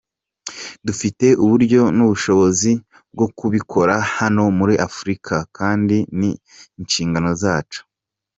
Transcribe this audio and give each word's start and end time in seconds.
Dufite 0.85 1.25
uburyo 1.43 1.81
n’ubushobozi 1.95 2.71
bwo 3.13 3.27
kubikora, 3.37 3.95
hano 4.17 4.43
muri 4.59 4.73
Afurika, 4.87 5.33
kandi 5.57 5.97
ni 6.19 6.31
inshingano 6.79 7.29
zacu. 7.41 7.79